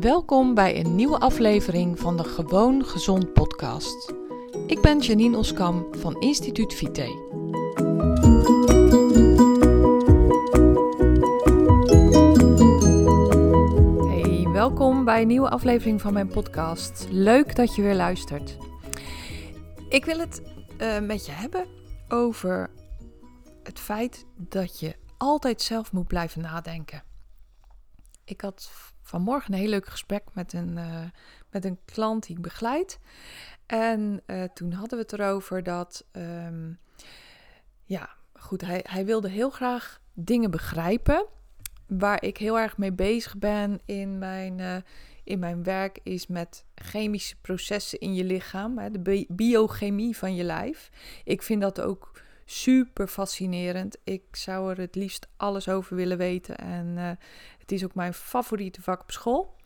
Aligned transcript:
Welkom 0.00 0.54
bij 0.54 0.80
een 0.80 0.94
nieuwe 0.94 1.18
aflevering 1.18 1.98
van 1.98 2.16
de 2.16 2.24
Gewoon 2.24 2.84
Gezond 2.84 3.32
podcast. 3.32 4.12
Ik 4.66 4.80
ben 4.80 4.98
Janine 4.98 5.36
Oskam 5.36 5.86
van 5.94 6.20
Instituut 6.20 6.74
Vite. 6.74 7.00
Hey, 14.08 14.48
welkom 14.52 15.04
bij 15.04 15.20
een 15.20 15.26
nieuwe 15.26 15.50
aflevering 15.50 16.00
van 16.00 16.12
mijn 16.12 16.28
podcast. 16.28 17.06
Leuk 17.10 17.56
dat 17.56 17.74
je 17.74 17.82
weer 17.82 17.94
luistert. 17.94 18.56
Ik 19.88 20.04
wil 20.04 20.18
het 20.18 20.42
uh, 20.80 21.00
met 21.00 21.26
je 21.26 21.32
hebben 21.32 21.66
over 22.08 22.70
het 23.62 23.78
feit 23.78 24.26
dat 24.36 24.80
je 24.80 24.96
altijd 25.16 25.62
zelf 25.62 25.92
moet 25.92 26.06
blijven 26.06 26.40
nadenken. 26.40 27.02
Ik 28.24 28.40
had 28.40 28.70
vanmorgen 29.08 29.52
een 29.52 29.58
heel 29.58 29.68
leuk 29.68 29.86
gesprek 29.86 30.24
met 30.32 30.52
een, 30.52 30.76
uh, 30.76 31.04
met 31.50 31.64
een 31.64 31.78
klant 31.84 32.26
die 32.26 32.36
ik 32.36 32.42
begeleid. 32.42 32.98
En 33.66 34.22
uh, 34.26 34.44
toen 34.44 34.72
hadden 34.72 34.98
we 34.98 35.04
het 35.04 35.12
erover 35.12 35.62
dat, 35.62 36.04
um, 36.12 36.78
ja, 37.84 38.10
goed, 38.34 38.60
hij, 38.60 38.84
hij 38.88 39.04
wilde 39.04 39.28
heel 39.28 39.50
graag 39.50 40.00
dingen 40.12 40.50
begrijpen. 40.50 41.26
Waar 41.86 42.22
ik 42.22 42.36
heel 42.36 42.58
erg 42.58 42.78
mee 42.78 42.92
bezig 42.92 43.38
ben 43.38 43.80
in 43.84 44.18
mijn, 44.18 44.58
uh, 44.58 44.76
in 45.24 45.38
mijn 45.38 45.62
werk 45.62 46.00
is 46.02 46.26
met 46.26 46.64
chemische 46.74 47.36
processen 47.40 47.98
in 47.98 48.14
je 48.14 48.24
lichaam, 48.24 48.78
hè, 48.78 48.90
de 48.90 49.26
biochemie 49.28 50.16
van 50.16 50.34
je 50.34 50.44
lijf. 50.44 50.90
Ik 51.24 51.42
vind 51.42 51.60
dat 51.60 51.80
ook 51.80 52.22
super 52.44 53.06
fascinerend. 53.06 53.96
Ik 54.04 54.22
zou 54.32 54.70
er 54.70 54.78
het 54.78 54.94
liefst 54.94 55.28
alles 55.36 55.68
over 55.68 55.96
willen 55.96 56.18
weten. 56.18 56.56
En 56.56 57.18
het 57.68 57.76
is 57.76 57.84
ook 57.84 57.94
mijn 57.94 58.14
favoriete 58.14 58.82
vak 58.82 59.00
op 59.00 59.10
school. 59.10 59.56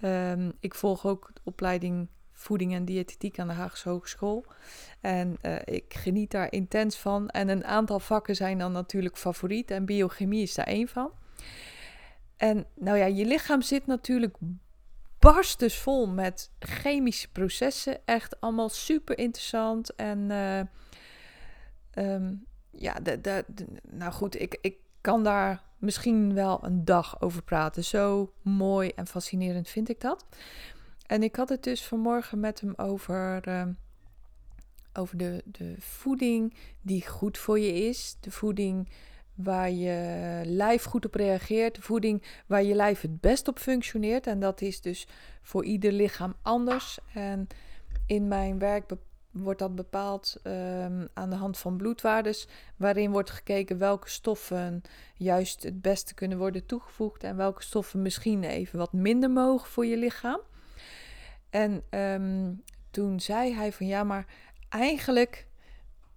Um, 0.00 0.52
ik 0.60 0.74
volg 0.74 1.06
ook 1.06 1.30
de 1.34 1.40
opleiding 1.44 2.08
voeding 2.32 2.74
en 2.74 2.84
diëtetiek 2.84 3.38
aan 3.38 3.48
de 3.48 3.52
Haagse 3.54 3.88
Hogeschool. 3.88 4.44
En 5.00 5.36
uh, 5.42 5.56
ik 5.64 5.94
geniet 5.94 6.30
daar 6.30 6.52
intens 6.52 6.96
van. 6.96 7.28
En 7.28 7.48
een 7.48 7.64
aantal 7.64 8.00
vakken 8.00 8.36
zijn 8.36 8.58
dan 8.58 8.72
natuurlijk 8.72 9.16
favoriet. 9.16 9.70
En 9.70 9.84
biochemie 9.84 10.42
is 10.42 10.54
daar 10.54 10.66
één 10.66 10.88
van. 10.88 11.12
En 12.36 12.66
nou 12.74 12.98
ja, 12.98 13.06
je 13.06 13.26
lichaam 13.26 13.62
zit 13.62 13.86
natuurlijk 13.86 14.36
barstens 15.18 15.78
vol 15.78 16.08
met 16.08 16.50
chemische 16.58 17.30
processen. 17.30 17.98
Echt 18.04 18.40
allemaal 18.40 18.68
super 18.68 19.18
interessant. 19.18 19.94
En 19.94 20.18
uh, 20.30 20.60
um, 22.14 22.46
ja, 22.70 22.94
de, 22.94 23.20
de, 23.20 23.44
nou 23.90 24.12
goed, 24.12 24.40
ik, 24.40 24.58
ik 24.60 24.76
kan 25.00 25.24
daar 25.24 25.70
misschien 25.82 26.34
wel 26.34 26.64
een 26.64 26.84
dag 26.84 27.20
over 27.20 27.42
praten. 27.42 27.84
Zo 27.84 28.32
mooi 28.42 28.88
en 28.88 29.06
fascinerend 29.06 29.68
vind 29.68 29.88
ik 29.88 30.00
dat. 30.00 30.26
En 31.06 31.22
ik 31.22 31.36
had 31.36 31.48
het 31.48 31.62
dus 31.62 31.84
vanmorgen 31.84 32.40
met 32.40 32.60
hem 32.60 32.72
over, 32.76 33.48
uh, 33.48 33.66
over 34.92 35.16
de, 35.16 35.42
de 35.44 35.74
voeding 35.78 36.54
die 36.80 37.08
goed 37.08 37.38
voor 37.38 37.58
je 37.58 37.72
is. 37.72 38.16
De 38.20 38.30
voeding 38.30 38.88
waar 39.34 39.70
je 39.70 40.40
lijf 40.44 40.84
goed 40.84 41.06
op 41.06 41.14
reageert. 41.14 41.74
De 41.74 41.82
voeding 41.82 42.22
waar 42.46 42.62
je 42.62 42.74
lijf 42.74 43.00
het 43.00 43.20
best 43.20 43.48
op 43.48 43.58
functioneert. 43.58 44.26
En 44.26 44.40
dat 44.40 44.60
is 44.60 44.80
dus 44.80 45.06
voor 45.42 45.64
ieder 45.64 45.92
lichaam 45.92 46.34
anders. 46.42 46.98
En 47.14 47.46
in 48.06 48.28
mijn 48.28 48.58
werk 48.58 48.88
wordt 49.32 49.58
dat 49.58 49.74
bepaald 49.74 50.40
um, 50.44 51.08
aan 51.14 51.30
de 51.30 51.36
hand 51.36 51.58
van 51.58 51.76
bloedwaardes, 51.76 52.48
waarin 52.76 53.10
wordt 53.10 53.30
gekeken 53.30 53.78
welke 53.78 54.08
stoffen 54.08 54.82
juist 55.14 55.62
het 55.62 55.82
beste 55.82 56.14
kunnen 56.14 56.38
worden 56.38 56.66
toegevoegd 56.66 57.24
en 57.24 57.36
welke 57.36 57.62
stoffen 57.62 58.02
misschien 58.02 58.44
even 58.44 58.78
wat 58.78 58.92
minder 58.92 59.30
mogen 59.30 59.68
voor 59.68 59.86
je 59.86 59.96
lichaam. 59.96 60.40
En 61.50 61.82
um, 61.90 62.62
toen 62.90 63.20
zei 63.20 63.54
hij 63.54 63.72
van 63.72 63.86
ja, 63.86 64.04
maar 64.04 64.26
eigenlijk 64.68 65.46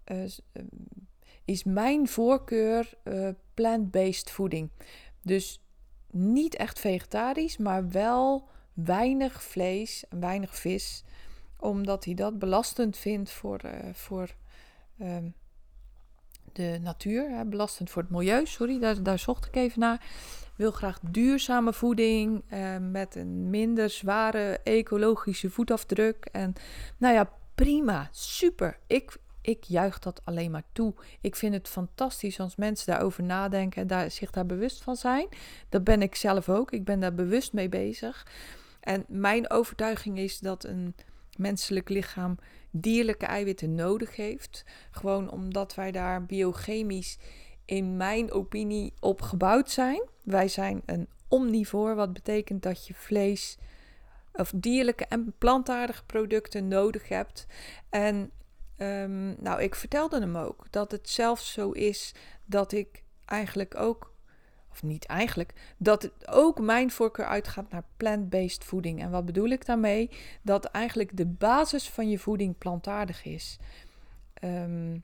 uh, 0.05 0.31
is 1.45 1.64
mijn 1.64 2.08
voorkeur 2.08 2.93
uh, 3.03 3.30
plant-based 3.53 4.32
voeding. 4.32 4.70
Dus 5.21 5.61
niet 6.11 6.55
echt 6.55 6.80
vegetarisch, 6.80 7.58
maar 7.58 7.89
wel 7.89 8.49
weinig 8.73 9.43
vlees 9.43 10.03
weinig 10.09 10.55
vis 10.55 11.03
omdat 11.58 12.05
hij 12.05 12.14
dat 12.14 12.39
belastend 12.39 12.98
vindt 12.98 13.32
voor, 13.32 13.61
uh, 13.66 13.71
voor 13.93 14.36
um, 15.02 15.33
de 16.54 16.80
natuur, 16.82 17.30
hè, 17.30 17.45
belastend 17.45 17.89
voor 17.89 18.02
het 18.02 18.11
milieu. 18.11 18.45
Sorry, 18.45 18.80
daar, 18.80 19.04
daar 19.04 19.20
zocht 19.20 19.45
ik 19.45 19.55
even 19.55 19.80
naar. 19.80 20.05
Wil 20.55 20.71
graag 20.71 20.99
duurzame 21.02 21.73
voeding 21.73 22.44
uh, 22.54 22.77
met 22.77 23.15
een 23.15 23.49
minder 23.49 23.89
zware 23.89 24.60
ecologische 24.64 25.49
voetafdruk. 25.49 26.26
En 26.32 26.54
nou 26.98 27.14
ja, 27.14 27.30
prima, 27.55 28.08
super. 28.11 28.77
Ik, 28.88 29.17
ik 29.42 29.64
juich 29.64 29.99
dat 29.99 30.21
alleen 30.23 30.52
maar 30.52 30.64
toe. 30.71 30.94
Ik 31.21 31.36
vind 31.36 31.54
het 31.54 31.67
fantastisch 31.67 32.39
als 32.39 32.55
mensen 32.55 32.94
daarover 32.94 33.23
nadenken 33.23 33.82
en 33.82 33.88
daar, 33.88 34.11
zich 34.11 34.32
daar 34.32 34.45
bewust 34.45 34.83
van 34.83 34.95
zijn. 34.95 35.27
Dat 35.70 35.83
ben 35.83 36.02
ik 36.02 36.15
zelf 36.15 36.49
ook. 36.49 36.71
Ik 36.71 36.86
ben 36.86 36.99
daar 36.99 37.15
bewust 37.15 37.54
mee 37.54 37.70
bezig. 37.70 38.27
En 38.80 39.05
mijn 39.08 39.49
overtuiging 39.49 40.17
is 40.17 40.39
dat 40.39 40.64
een 40.64 40.95
menselijk 41.37 41.89
lichaam 41.89 42.37
dierlijke 42.71 43.25
eiwitten 43.25 43.75
nodig 43.75 44.15
heeft. 44.15 44.65
Gewoon 44.91 45.31
omdat 45.31 45.75
wij 45.75 45.91
daar 45.91 46.25
biochemisch, 46.25 47.17
in 47.65 47.97
mijn 47.97 48.31
opinie, 48.31 48.93
op 48.99 49.21
gebouwd 49.21 49.71
zijn. 49.71 50.01
Wij 50.23 50.47
zijn 50.47 50.81
een 50.85 51.07
omnivoor, 51.27 51.95
wat 51.95 52.13
betekent 52.13 52.63
dat 52.63 52.87
je 52.87 52.93
vlees 52.93 53.57
of 54.33 54.51
dierlijke 54.55 55.05
en 55.05 55.33
plantaardige 55.37 56.05
producten 56.05 56.67
nodig 56.67 57.07
hebt. 57.09 57.45
En 57.89 58.31
um, 58.77 59.35
nou, 59.39 59.61
ik 59.61 59.75
vertelde 59.75 60.19
hem 60.19 60.37
ook 60.37 60.65
dat 60.69 60.91
het 60.91 61.09
zelfs 61.09 61.52
zo 61.52 61.71
is 61.71 62.13
dat 62.45 62.71
ik 62.71 63.03
eigenlijk 63.25 63.77
ook 63.77 64.14
of 64.75 64.83
niet 64.83 65.05
eigenlijk, 65.05 65.53
dat 65.77 66.02
het 66.02 66.27
ook 66.27 66.59
mijn 66.59 66.91
voorkeur 66.91 67.25
uitgaat 67.25 67.69
naar 67.69 67.83
plant-based 67.97 68.63
voeding. 68.63 69.02
En 69.02 69.11
wat 69.11 69.25
bedoel 69.25 69.49
ik 69.49 69.65
daarmee? 69.65 70.09
Dat 70.41 70.65
eigenlijk 70.65 71.17
de 71.17 71.25
basis 71.25 71.89
van 71.89 72.09
je 72.09 72.19
voeding 72.19 72.58
plantaardig 72.58 73.25
is. 73.25 73.58
Um, 74.43 75.03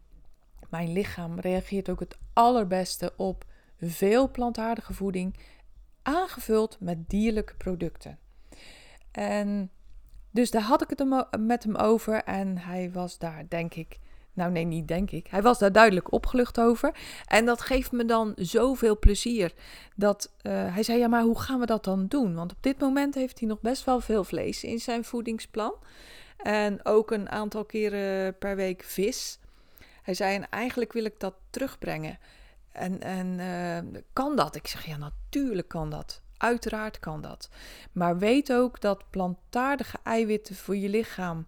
mijn 0.70 0.92
lichaam 0.92 1.40
reageert 1.40 1.90
ook 1.90 2.00
het 2.00 2.18
allerbeste 2.34 3.14
op 3.18 3.46
veel 3.80 4.32
plantaardige 4.32 4.94
voeding, 4.94 5.38
aangevuld 6.02 6.78
met 6.80 7.10
dierlijke 7.10 7.56
producten. 7.56 8.20
En 9.12 9.72
dus 10.32 10.52
daar 10.52 10.62
had 10.62 10.82
ik 10.82 10.90
het 10.90 11.28
met 11.40 11.64
hem 11.64 11.76
over 11.76 12.24
en 12.24 12.58
hij 12.58 12.92
was 12.92 13.18
daar, 13.18 13.46
denk 13.48 13.74
ik, 13.74 14.00
nou 14.34 14.52
nee, 14.52 14.66
niet 14.66 14.88
denk 14.88 15.12
ik. 15.12 15.28
Hij 15.28 15.42
was 15.42 15.60
daar 15.60 15.72
duidelijk 15.72 16.12
opgelucht 16.12 16.60
over. 16.60 16.96
En 17.26 17.46
dat 17.46 17.62
geeft 17.62 17.92
me 17.92 18.06
dan 18.06 18.34
zoveel 18.36 19.00
plezier. 19.00 19.54
Dat 19.96 20.32
uh, 20.42 20.74
hij 20.74 20.84
zei, 20.84 21.00
ja, 21.00 21.08
maar 21.08 21.24
hoe 21.24 21.40
gaan 21.40 21.60
we 21.60 21.66
dat 21.66 21.84
dan 21.84 22.08
doen? 22.08 22.36
Want 22.36 22.52
op 22.52 22.58
dit 22.62 22.80
moment 22.80 23.16
heeft 23.16 23.40
hij 23.40 23.48
nog 23.48 23.60
best 23.62 23.84
wel 23.84 24.00
veel 24.00 24.24
vlees 24.24 24.64
in 24.64 24.80
zijn 24.80 25.04
voedingsplan. 25.04 25.74
En 26.38 26.86
ook 26.86 27.12
een 27.12 27.30
aantal 27.30 27.66
keren 27.66 28.38
per 28.38 28.56
week 28.56 28.84
vis. 28.84 29.40
Hij 30.02 30.14
zei, 30.14 30.36
en 30.36 30.50
eigenlijk 30.50 30.94
wil 30.94 31.06
ik 31.06 31.20
dat 31.20 31.34
terugbrengen. 31.50 32.20
En, 32.72 33.02
en 33.02 33.28
uh, 33.40 34.02
kan 34.14 34.36
dat? 34.36 34.56
Ik 34.56 34.68
zeg, 34.68 34.86
ja, 34.86 34.98
natuurlijk 34.98 35.68
kan 35.68 35.90
dat. 35.90 36.22
Uiteraard 36.38 37.00
kan 37.00 37.22
dat. 37.22 37.50
Maar 37.92 38.18
weet 38.18 38.54
ook 38.54 38.82
dat 38.82 39.10
plantaardige 39.10 39.98
eiwitten 40.04 40.56
voor 40.56 40.76
je 40.76 40.90
lichaam 40.90 41.48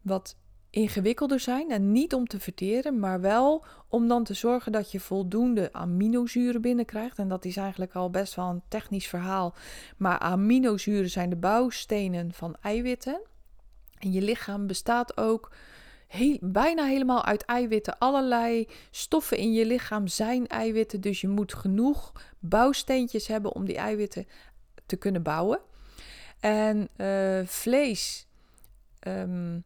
wat 0.00 0.36
ingewikkelder 0.70 1.40
zijn. 1.40 1.70
En 1.70 1.92
niet 1.92 2.14
om 2.14 2.26
te 2.26 2.40
verteren, 2.40 2.98
maar 2.98 3.20
wel 3.20 3.64
om 3.88 4.08
dan 4.08 4.24
te 4.24 4.34
zorgen 4.34 4.72
dat 4.72 4.92
je 4.92 5.00
voldoende 5.00 5.72
aminozuren 5.72 6.60
binnenkrijgt. 6.60 7.18
En 7.18 7.28
dat 7.28 7.44
is 7.44 7.56
eigenlijk 7.56 7.94
al 7.94 8.10
best 8.10 8.34
wel 8.34 8.48
een 8.48 8.62
technisch 8.68 9.06
verhaal. 9.06 9.54
Maar 9.96 10.18
aminozuren 10.18 11.10
zijn 11.10 11.30
de 11.30 11.36
bouwstenen 11.36 12.32
van 12.32 12.56
eiwitten. 12.60 13.20
En 13.98 14.12
je 14.12 14.22
lichaam 14.22 14.66
bestaat 14.66 15.16
ook 15.16 15.52
heel, 16.06 16.38
bijna 16.40 16.84
helemaal 16.84 17.24
uit 17.24 17.44
eiwitten. 17.44 17.98
Allerlei 17.98 18.68
stoffen 18.90 19.36
in 19.36 19.52
je 19.52 19.66
lichaam 19.66 20.06
zijn 20.06 20.46
eiwitten. 20.46 21.00
Dus 21.00 21.20
je 21.20 21.28
moet 21.28 21.54
genoeg 21.54 22.12
bouwsteentjes 22.38 23.26
hebben 23.26 23.54
om 23.54 23.64
die 23.64 23.76
eiwitten 23.76 24.26
te 24.86 24.96
kunnen 24.96 25.22
bouwen. 25.22 25.60
En 26.40 26.88
uh, 26.96 27.46
vlees. 27.46 28.26
Um, 29.06 29.64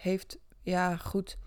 heeft, 0.00 0.38
ja 0.62 0.96
goed, 0.96 1.38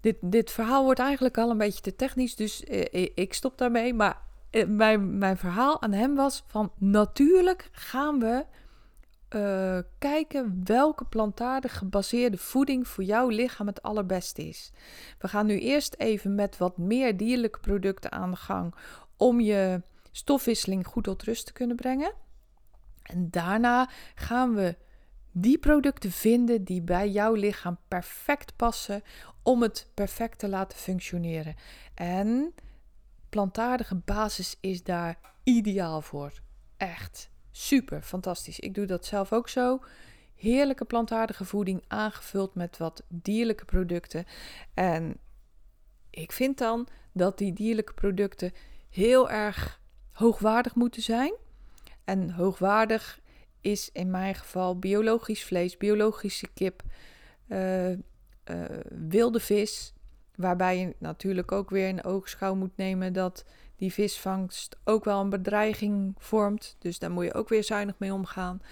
dit, 0.00 0.16
dit 0.20 0.50
verhaal 0.50 0.84
wordt 0.84 1.00
eigenlijk 1.00 1.38
al 1.38 1.50
een 1.50 1.58
beetje 1.58 1.80
te 1.80 1.96
technisch, 1.96 2.36
dus 2.36 2.64
eh, 2.64 3.08
ik 3.14 3.34
stop 3.34 3.58
daarmee. 3.58 3.94
Maar 3.94 4.18
eh, 4.50 4.66
mijn, 4.66 5.18
mijn 5.18 5.36
verhaal 5.36 5.82
aan 5.82 5.92
hem 5.92 6.14
was 6.14 6.44
van 6.46 6.72
natuurlijk 6.78 7.68
gaan 7.72 8.18
we 8.18 8.44
uh, 9.34 9.78
kijken 9.98 10.60
welke 10.64 11.04
plantaardig 11.04 11.78
gebaseerde 11.78 12.36
voeding 12.36 12.88
voor 12.88 13.04
jouw 13.04 13.28
lichaam 13.28 13.66
het 13.66 13.82
allerbeste 13.82 14.48
is. 14.48 14.72
We 15.18 15.28
gaan 15.28 15.46
nu 15.46 15.58
eerst 15.58 15.94
even 15.98 16.34
met 16.34 16.58
wat 16.58 16.78
meer 16.78 17.16
dierlijke 17.16 17.58
producten 17.58 18.12
aan 18.12 18.30
de 18.30 18.36
gang 18.36 18.74
om 19.16 19.40
je 19.40 19.82
stofwisseling 20.12 20.86
goed 20.86 21.04
tot 21.04 21.22
rust 21.22 21.46
te 21.46 21.52
kunnen 21.52 21.76
brengen. 21.76 22.12
En 23.02 23.30
daarna 23.30 23.88
gaan 24.14 24.54
we 24.54 24.76
die 25.36 25.58
producten 25.58 26.10
vinden 26.10 26.64
die 26.64 26.82
bij 26.82 27.10
jouw 27.10 27.34
lichaam 27.34 27.78
perfect 27.88 28.56
passen 28.56 29.02
om 29.42 29.62
het 29.62 29.90
perfect 29.94 30.38
te 30.38 30.48
laten 30.48 30.78
functioneren. 30.78 31.54
En 31.94 32.54
plantaardige 33.28 33.94
basis 33.94 34.56
is 34.60 34.82
daar 34.82 35.18
ideaal 35.42 36.00
voor. 36.00 36.32
Echt 36.76 37.30
super 37.50 38.02
fantastisch. 38.02 38.60
Ik 38.60 38.74
doe 38.74 38.86
dat 38.86 39.06
zelf 39.06 39.32
ook 39.32 39.48
zo. 39.48 39.80
Heerlijke 40.34 40.84
plantaardige 40.84 41.44
voeding 41.44 41.84
aangevuld 41.88 42.54
met 42.54 42.76
wat 42.76 43.02
dierlijke 43.08 43.64
producten. 43.64 44.24
En 44.74 45.16
ik 46.10 46.32
vind 46.32 46.58
dan 46.58 46.88
dat 47.12 47.38
die 47.38 47.52
dierlijke 47.52 47.94
producten 47.94 48.52
heel 48.90 49.30
erg 49.30 49.80
hoogwaardig 50.12 50.74
moeten 50.74 51.02
zijn. 51.02 51.34
En 52.04 52.30
hoogwaardig 52.30 53.22
is 53.64 53.90
in 53.92 54.10
mijn 54.10 54.34
geval 54.34 54.78
biologisch 54.78 55.44
vlees, 55.44 55.76
biologische 55.76 56.48
kip, 56.54 56.82
uh, 57.48 57.90
uh, 57.90 57.96
wilde 59.08 59.40
vis. 59.40 59.92
Waarbij 60.34 60.78
je 60.78 60.94
natuurlijk 60.98 61.52
ook 61.52 61.70
weer 61.70 61.88
in 61.88 62.04
oogschouw 62.04 62.54
moet 62.54 62.76
nemen 62.76 63.12
dat 63.12 63.44
die 63.76 63.92
visvangst 63.92 64.76
ook 64.84 65.04
wel 65.04 65.20
een 65.20 65.30
bedreiging 65.30 66.14
vormt. 66.18 66.76
Dus 66.78 66.98
daar 66.98 67.10
moet 67.10 67.24
je 67.24 67.34
ook 67.34 67.48
weer 67.48 67.64
zuinig 67.64 67.98
mee 67.98 68.12
omgaan. 68.12 68.62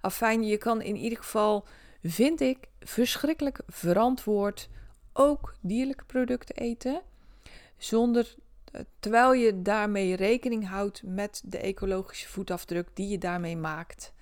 Afijn, 0.00 0.42
je 0.42 0.56
kan 0.56 0.82
in 0.82 0.96
ieder 0.96 1.18
geval, 1.18 1.66
vind 2.02 2.40
ik, 2.40 2.58
verschrikkelijk 2.80 3.60
verantwoord 3.66 4.68
ook 5.12 5.54
dierlijke 5.60 6.04
producten 6.04 6.56
eten. 6.56 7.02
Zonder, 7.76 8.22
eh, 8.24 8.47
terwijl 9.00 9.32
je 9.32 9.62
daarmee 9.62 10.16
rekening 10.16 10.68
houdt 10.68 11.02
met 11.04 11.42
de 11.44 11.58
ecologische 11.58 12.28
voetafdruk 12.28 12.88
die 12.94 13.08
je 13.08 13.18
daarmee 13.18 13.56
maakt. 13.56 14.12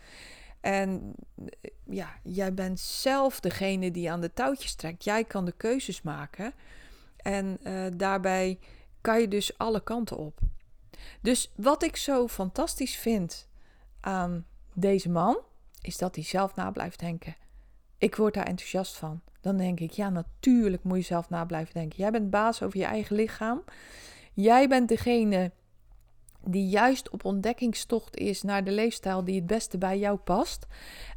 En 0.61 1.15
eh, 1.37 1.71
ja, 1.85 2.15
jij 2.23 2.55
bent 2.55 2.81
zelf 2.81 3.41
degene 3.41 3.91
die 3.91 4.11
aan 4.11 4.21
de 4.21 4.33
touwtjes 4.33 4.75
trekt. 4.75 5.05
Jij 5.05 5.25
kan 5.25 5.45
de 5.45 5.55
keuzes 5.57 6.03
maken. 6.03 6.53
En 7.17 7.59
uh, 7.63 7.87
daarbij 7.97 8.59
kan 9.01 9.21
je 9.21 9.29
dus 9.29 9.59
alle 9.59 9.83
kanten 9.83 10.17
op. 10.17 10.41
Dus 11.21 11.53
wat 11.57 11.83
ik 11.83 11.97
zo 11.97 12.29
fantastisch 12.29 12.97
vind 12.97 13.49
aan 14.01 14.47
deze 14.73 15.11
man, 15.11 15.39
is 15.81 15.99
dat 15.99 16.15
hij 16.15 16.25
zelf 16.25 16.55
na 16.55 16.71
blijft 16.71 16.99
denken. 16.99 17.37
Ik 17.99 18.17
word 18.17 18.35
daar 18.35 18.47
enthousiast 18.47 18.97
van. 18.97 19.21
Dan 19.41 19.57
denk 19.57 19.81
ik, 19.81 19.91
ja, 19.91 20.11
natuurlijk 20.11 20.83
moet 20.83 20.97
je 20.97 21.05
zelf 21.05 21.29
na 21.29 21.45
blijven 21.45 21.75
denken. 21.75 21.99
Jij 21.99 22.11
bent 22.11 22.31
baas 22.31 22.63
over 22.63 22.79
je 22.79 22.85
eigen 22.85 23.17
lichaam. 23.17 23.63
Jij 24.37 24.69
bent 24.69 24.89
degene 24.89 25.53
die 26.45 26.69
juist 26.69 27.11
op 27.11 27.25
ontdekkingstocht 27.25 28.17
is 28.17 28.43
naar 28.43 28.65
de 28.65 28.71
leefstijl 28.71 29.25
die 29.25 29.35
het 29.35 29.47
beste 29.47 29.79
bij 29.79 29.99
jou 29.99 30.17
past. 30.17 30.67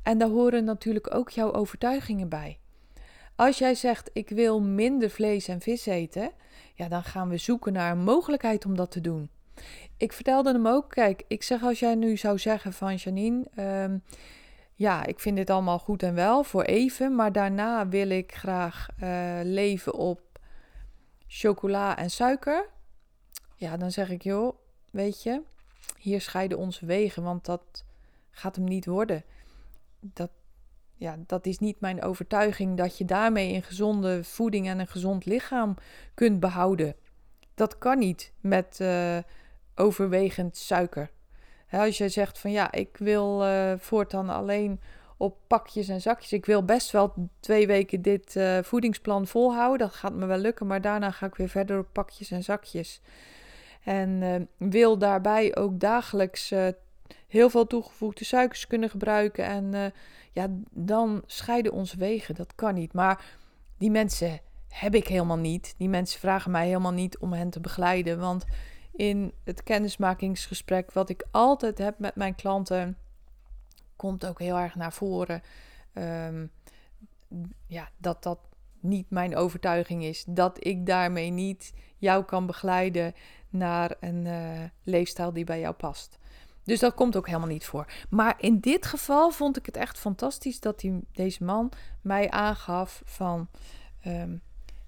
En 0.04 0.18
daar 0.18 0.30
horen 0.30 0.64
natuurlijk 0.64 1.16
ook 1.16 1.30
jouw 1.30 1.54
overtuigingen 1.54 2.30
bij. 2.30 2.60
Als 3.36 3.58
jij 3.58 3.76
zegt: 3.76 4.10
Ik 4.14 4.30
wil 4.30 4.62
minder 4.62 5.10
vlees 5.10 5.48
en 5.48 5.62
vis 5.62 5.86
eten, 5.86 6.32
ja, 6.74 6.88
dan 6.88 7.04
gaan 7.04 7.30
we 7.30 7.38
zoeken 7.38 7.74
naar 7.74 7.92
een 7.92 8.04
mogelijkheid 8.04 8.66
om 8.66 8.76
dat 8.76 8.92
te 8.92 9.02
doen. 9.02 9.30
Ik 9.98 10.14
vertelde 10.14 10.52
hem 10.52 10.68
ook: 10.68 10.90
Kijk, 10.90 11.24
ik 11.28 11.44
zeg 11.44 11.64
als 11.64 11.80
jij 11.80 11.96
nu 11.96 12.18
zou 12.18 12.38
zeggen 12.38 12.74
van 12.74 12.96
Janine. 12.96 13.46
Ehm, 13.56 13.98
ja, 14.74 15.06
ik 15.06 15.20
vind 15.20 15.36
dit 15.36 15.50
allemaal 15.50 15.80
goed 15.80 16.04
en 16.04 16.14
wel 16.14 16.44
voor 16.44 16.64
even, 16.64 17.16
maar 17.16 17.32
daarna 17.32 17.88
wil 17.88 18.10
ik 18.10 18.36
graag 18.36 18.88
uh, 19.04 19.40
leven 19.44 19.94
op 19.94 20.22
chocola 21.28 21.98
en 21.98 22.10
suiker. 22.10 22.78
Ja, 23.60 23.78
dan 23.78 23.92
zeg 23.92 24.10
ik, 24.10 24.24
joh, 24.24 24.56
weet 24.90 25.24
je, 25.24 25.42
hier 25.98 26.22
scheiden 26.22 26.58
onze 26.58 26.86
wegen, 26.86 27.24
want 27.24 27.46
dat 27.46 27.86
gaat 28.32 28.56
hem 28.56 28.66
niet 28.66 28.86
worden. 28.86 29.24
Dat, 30.00 30.30
ja, 30.96 31.18
dat 31.26 31.46
is 31.46 31.60
niet 31.60 31.80
mijn 31.80 32.04
overtuiging 32.04 32.78
dat 32.78 32.98
je 32.98 33.06
daarmee 33.06 33.54
een 33.54 33.64
gezonde 33.64 34.24
voeding 34.24 34.68
en 34.68 34.80
een 34.80 34.88
gezond 34.88 35.26
lichaam 35.26 35.76
kunt 36.14 36.40
behouden. 36.40 36.96
Dat 37.54 37.78
kan 37.78 37.98
niet 37.98 38.32
met 38.40 38.80
uh, 38.82 39.18
overwegend 39.76 40.58
suiker. 40.58 41.10
als 41.72 41.98
je 41.98 42.10
zegt 42.10 42.40
van 42.40 42.52
ja, 42.52 42.72
ik 42.72 42.98
wil 42.98 43.46
uh, 43.46 43.74
voortaan 43.78 44.30
alleen 44.30 44.80
op 45.18 45.38
pakjes 45.48 45.88
en 45.88 46.02
zakjes. 46.02 46.34
Ik 46.34 46.46
wil 46.46 46.66
best 46.66 46.92
wel 46.92 47.30
twee 47.40 47.68
weken 47.68 48.02
dit 48.02 48.36
uh, 48.36 48.60
voedingsplan 48.62 49.28
volhouden. 49.28 49.88
Dat 49.88 49.96
gaat 49.96 50.14
me 50.14 50.26
wel 50.26 50.38
lukken, 50.38 50.68
maar 50.68 50.82
daarna 50.82 51.12
ga 51.12 51.26
ik 51.26 51.36
weer 51.36 51.50
verder 51.50 51.80
op 51.80 51.88
pakjes 51.92 52.32
en 52.32 52.44
zakjes. 52.44 53.02
En 53.84 54.10
uh, 54.22 54.70
wil 54.70 54.98
daarbij 54.98 55.56
ook 55.56 55.80
dagelijks 55.80 56.52
uh, 56.52 56.68
heel 57.28 57.50
veel 57.50 57.68
toegevoegde 57.68 58.26
suikers 58.26 58.68
kunnen 58.68 58.90
gebruiken. 58.90 59.46
En 59.46 59.74
uh, 59.74 59.86
ja, 60.32 60.48
dan 60.72 61.24
scheiden 61.26 61.72
onze 61.72 61.98
wegen. 61.98 62.36
Dat 62.36 62.56
kan 62.56 62.74
niet. 62.74 62.94
Maar 62.94 63.26
die 63.78 63.92
mensen 63.92 64.40
heb 64.68 64.96
ik 64.96 65.08
helemaal 65.08 65.38
niet. 65.38 65.76
Die 65.78 65.90
mensen 65.90 66.20
vragen 66.20 66.52
mij 66.52 66.68
helemaal 66.68 66.92
niet 66.92 67.18
om 67.18 67.34
hen 67.34 67.50
te 67.50 67.60
begeleiden. 67.60 68.20
Want 68.20 68.46
in 68.92 69.34
het 69.44 69.64
kennismakingsgesprek 69.64 70.92
wat 70.92 71.10
ik 71.10 71.28
altijd 71.32 71.78
heb 71.78 72.00
met 72.00 72.16
mijn 72.16 72.36
klanten, 72.36 72.98
komt 73.96 74.26
ook 74.26 74.40
heel 74.40 74.58
erg 74.58 74.76
naar 74.76 74.94
voren. 74.94 75.42
Um, 75.94 76.52
ja, 77.68 77.90
dat 77.98 78.24
dat 78.24 78.40
niet 78.80 79.10
mijn 79.10 79.36
overtuiging 79.36 80.04
is. 80.04 80.24
Dat 80.28 80.66
ik 80.66 80.86
daarmee 80.86 81.30
niet 81.30 81.74
jou 81.98 82.24
kan 82.24 82.46
begeleiden 82.46 83.14
naar 83.50 83.96
een 84.00 84.26
uh, 84.26 84.64
leefstijl 84.84 85.34
die 85.34 85.44
bij 85.44 85.60
jou 85.60 85.74
past. 85.74 86.18
Dus 86.64 86.80
dat 86.80 86.94
komt 86.94 87.16
ook 87.16 87.28
helemaal 87.28 87.48
niet 87.48 87.66
voor. 87.66 87.92
Maar 88.10 88.36
in 88.38 88.60
dit 88.60 88.86
geval 88.86 89.32
vond 89.32 89.58
ik 89.58 89.66
het 89.66 89.78
echt 89.78 90.00
fantastisch 90.00 90.60
dat 90.60 90.80
die, 90.80 91.00
deze 91.12 91.44
man 91.44 91.72
mij 92.02 92.30
aangaf 92.30 93.02
van 93.06 93.50
um, 94.06 94.42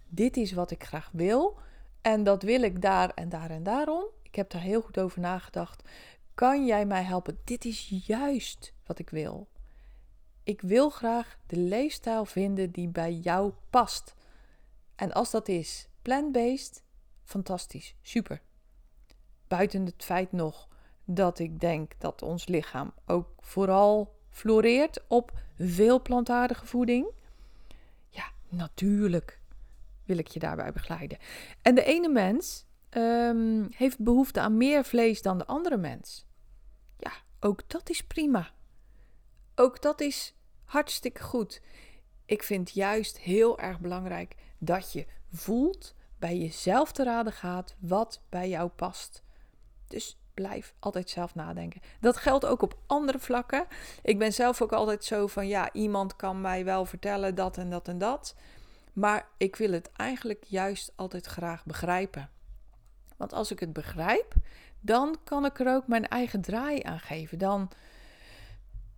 dit 0.07 0.37
is 0.37 0.51
wat 0.51 0.71
ik 0.71 0.83
graag 0.83 1.09
wil. 1.13 1.57
En 2.01 2.23
dat 2.23 2.43
wil 2.43 2.61
ik 2.61 2.81
daar 2.81 3.09
en 3.09 3.29
daar 3.29 3.49
en 3.49 3.63
daarom. 3.63 4.03
Ik 4.23 4.35
heb 4.35 4.49
daar 4.49 4.61
heel 4.61 4.81
goed 4.81 4.99
over 4.99 5.19
nagedacht. 5.19 5.89
Kan 6.33 6.65
jij 6.65 6.85
mij 6.85 7.03
helpen? 7.03 7.39
Dit 7.43 7.65
is 7.65 8.01
juist 8.05 8.73
wat 8.85 8.99
ik 8.99 9.09
wil. 9.09 9.47
Ik 10.43 10.61
wil 10.61 10.89
graag 10.89 11.37
de 11.47 11.57
leefstijl 11.57 12.25
vinden 12.25 12.71
die 12.71 12.87
bij 12.87 13.13
jou 13.13 13.53
past. 13.69 14.13
En 14.95 15.11
als 15.11 15.31
dat 15.31 15.47
is 15.47 15.87
plant-based, 16.01 16.83
fantastisch, 17.23 17.95
super. 18.01 18.41
Buiten 19.57 19.85
het 19.85 20.03
feit 20.03 20.31
nog 20.31 20.67
dat 21.05 21.39
ik 21.39 21.59
denk 21.59 21.93
dat 21.97 22.21
ons 22.21 22.47
lichaam 22.47 22.93
ook 23.05 23.27
vooral 23.39 24.15
floreert 24.29 24.99
op 25.07 25.31
veel 25.57 26.01
plantaardige 26.01 26.65
voeding. 26.65 27.07
Ja, 28.09 28.23
natuurlijk 28.49 29.39
wil 30.03 30.17
ik 30.17 30.27
je 30.27 30.39
daarbij 30.39 30.71
begeleiden. 30.71 31.17
En 31.61 31.75
de 31.75 31.83
ene 31.83 32.09
mens 32.09 32.65
um, 32.91 33.67
heeft 33.71 33.99
behoefte 33.99 34.39
aan 34.39 34.57
meer 34.57 34.83
vlees 34.83 35.21
dan 35.21 35.37
de 35.37 35.45
andere 35.45 35.77
mens. 35.77 36.25
Ja, 36.97 37.11
ook 37.39 37.69
dat 37.69 37.89
is 37.89 38.03
prima. 38.03 38.51
Ook 39.55 39.81
dat 39.81 40.01
is 40.01 40.35
hartstikke 40.63 41.23
goed. 41.23 41.61
Ik 42.25 42.43
vind 42.43 42.71
juist 42.71 43.19
heel 43.19 43.59
erg 43.59 43.79
belangrijk 43.79 44.35
dat 44.57 44.91
je 44.91 45.05
voelt, 45.31 45.95
bij 46.19 46.37
jezelf 46.37 46.91
te 46.91 47.03
raden 47.03 47.33
gaat 47.33 47.75
wat 47.79 48.21
bij 48.29 48.49
jou 48.49 48.69
past. 48.69 49.23
Dus 49.91 50.19
blijf 50.33 50.73
altijd 50.79 51.09
zelf 51.09 51.35
nadenken. 51.35 51.81
Dat 51.99 52.17
geldt 52.17 52.45
ook 52.45 52.61
op 52.61 52.77
andere 52.87 53.19
vlakken. 53.19 53.65
Ik 54.03 54.19
ben 54.19 54.33
zelf 54.33 54.61
ook 54.61 54.71
altijd 54.71 55.03
zo 55.03 55.27
van 55.27 55.47
ja, 55.47 55.73
iemand 55.73 56.15
kan 56.15 56.41
mij 56.41 56.65
wel 56.65 56.85
vertellen 56.85 57.35
dat 57.35 57.57
en 57.57 57.69
dat 57.69 57.87
en 57.87 57.97
dat. 57.97 58.35
Maar 58.93 59.27
ik 59.37 59.55
wil 59.55 59.71
het 59.71 59.91
eigenlijk 59.91 60.43
juist 60.43 60.91
altijd 60.95 61.25
graag 61.25 61.65
begrijpen. 61.65 62.29
Want 63.17 63.33
als 63.33 63.51
ik 63.51 63.59
het 63.59 63.73
begrijp, 63.73 64.33
dan 64.79 65.17
kan 65.23 65.45
ik 65.45 65.59
er 65.59 65.75
ook 65.75 65.87
mijn 65.87 66.07
eigen 66.07 66.41
draai 66.41 66.83
aan 66.83 66.99
geven. 66.99 67.37
Dan, 67.37 67.71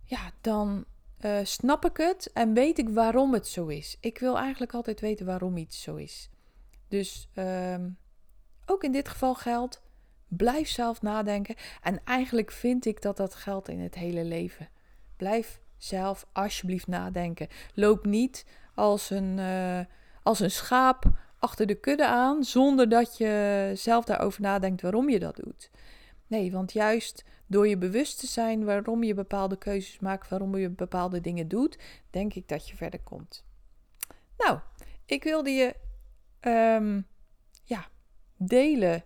ja, 0.04 0.30
dan 0.40 0.84
uh, 1.20 1.38
snap 1.42 1.84
ik 1.84 1.96
het 1.96 2.32
en 2.32 2.54
weet 2.54 2.78
ik 2.78 2.88
waarom 2.88 3.32
het 3.32 3.46
zo 3.46 3.66
is. 3.66 3.96
Ik 4.00 4.18
wil 4.18 4.38
eigenlijk 4.38 4.74
altijd 4.74 5.00
weten 5.00 5.26
waarom 5.26 5.56
iets 5.56 5.82
zo 5.82 5.94
is. 5.96 6.30
Dus 6.88 7.28
uh, 7.34 7.76
ook 8.66 8.84
in 8.84 8.92
dit 8.92 9.08
geval 9.08 9.34
geldt, 9.34 9.82
blijf 10.28 10.68
zelf 10.68 11.02
nadenken. 11.02 11.54
En 11.82 12.00
eigenlijk 12.04 12.50
vind 12.50 12.86
ik 12.86 13.02
dat 13.02 13.16
dat 13.16 13.34
geldt 13.34 13.68
in 13.68 13.80
het 13.80 13.94
hele 13.94 14.24
leven. 14.24 14.68
Blijf 15.16 15.60
zelf 15.76 16.26
alsjeblieft 16.32 16.86
nadenken. 16.86 17.48
Loop 17.74 18.06
niet 18.06 18.46
als 18.74 19.10
een, 19.10 19.38
uh, 19.38 19.80
als 20.22 20.40
een 20.40 20.50
schaap 20.50 21.04
achter 21.38 21.66
de 21.66 21.74
kudde 21.74 22.06
aan, 22.06 22.44
zonder 22.44 22.88
dat 22.88 23.16
je 23.16 23.72
zelf 23.74 24.04
daarover 24.04 24.40
nadenkt 24.40 24.82
waarom 24.82 25.08
je 25.08 25.18
dat 25.18 25.36
doet. 25.36 25.70
Nee, 26.26 26.52
want 26.52 26.72
juist 26.72 27.24
door 27.46 27.68
je 27.68 27.78
bewust 27.78 28.18
te 28.20 28.26
zijn 28.26 28.64
waarom 28.64 29.02
je 29.02 29.14
bepaalde 29.14 29.56
keuzes 29.56 29.98
maakt, 29.98 30.28
waarom 30.28 30.56
je 30.56 30.68
bepaalde 30.68 31.20
dingen 31.20 31.48
doet, 31.48 31.78
denk 32.10 32.34
ik 32.34 32.48
dat 32.48 32.68
je 32.68 32.76
verder 32.76 33.00
komt. 33.00 33.44
Nou, 34.36 34.58
ik 35.04 35.22
wilde 35.22 35.50
je 35.50 35.74
um, 36.40 37.06
ja, 37.62 37.86
delen. 38.36 39.04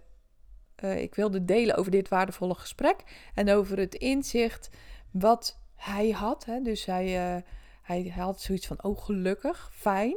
Uh, 0.85 1.03
ik 1.03 1.15
wilde 1.15 1.45
delen 1.45 1.77
over 1.77 1.91
dit 1.91 2.09
waardevolle 2.09 2.55
gesprek 2.55 2.97
en 3.35 3.51
over 3.51 3.79
het 3.79 3.95
inzicht 3.95 4.71
wat 5.11 5.59
hij 5.75 6.11
had. 6.11 6.45
Hè? 6.45 6.61
Dus 6.63 6.85
hij, 6.85 7.37
uh, 7.37 7.43
hij, 7.83 8.13
had 8.17 8.41
zoiets 8.41 8.67
van, 8.67 8.83
oh 8.83 8.99
gelukkig, 8.99 9.71
fijn. 9.73 10.17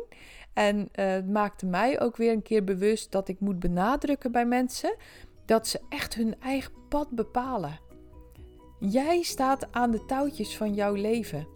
En 0.53 0.77
uh, 0.77 1.06
het 1.06 1.30
maakte 1.30 1.65
mij 1.65 2.01
ook 2.01 2.18
weer 2.18 2.32
een 2.32 2.41
keer 2.41 2.63
bewust 2.63 3.12
dat 3.12 3.27
ik 3.27 3.39
moet 3.39 3.60
benadrukken 3.60 4.32
bij 4.32 4.46
mensen 4.46 4.96
dat 5.46 5.68
ze 5.68 5.80
echt 5.89 6.13
hun 6.13 6.36
eigen 6.39 6.74
pad 6.89 7.10
bepalen. 7.10 7.80
Jij 8.80 9.22
staat 9.22 9.68
aan 9.72 9.91
de 9.91 10.06
touwtjes 10.06 10.58
van 10.58 10.74
jouw 10.74 10.94
leven. 10.94 11.48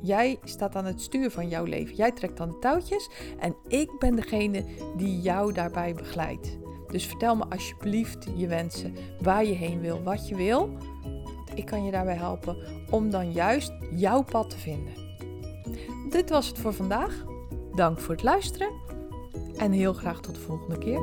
Jij 0.00 0.38
staat 0.44 0.74
aan 0.74 0.84
het 0.84 1.00
stuur 1.00 1.30
van 1.30 1.48
jouw 1.48 1.64
leven. 1.64 1.94
Jij 1.94 2.12
trekt 2.12 2.40
aan 2.40 2.50
de 2.50 2.58
touwtjes 2.58 3.10
en 3.38 3.56
ik 3.68 3.98
ben 3.98 4.16
degene 4.16 4.64
die 4.96 5.20
jou 5.20 5.52
daarbij 5.52 5.94
begeleidt. 5.94 6.61
Dus 6.92 7.06
vertel 7.06 7.36
me 7.36 7.44
alsjeblieft 7.48 8.26
je 8.36 8.46
wensen, 8.46 8.94
waar 9.20 9.44
je 9.44 9.54
heen 9.54 9.80
wil, 9.80 10.02
wat 10.02 10.28
je 10.28 10.34
wil. 10.34 10.76
Ik 11.54 11.66
kan 11.66 11.84
je 11.84 11.90
daarbij 11.90 12.16
helpen 12.16 12.56
om 12.90 13.10
dan 13.10 13.32
juist 13.32 13.72
jouw 13.94 14.22
pad 14.22 14.50
te 14.50 14.58
vinden. 14.58 14.92
Dit 16.10 16.30
was 16.30 16.46
het 16.46 16.58
voor 16.58 16.72
vandaag. 16.72 17.24
Dank 17.74 17.98
voor 17.98 18.14
het 18.14 18.22
luisteren 18.22 18.70
en 19.56 19.72
heel 19.72 19.92
graag 19.92 20.20
tot 20.20 20.34
de 20.34 20.40
volgende 20.40 20.78
keer. 20.78 21.00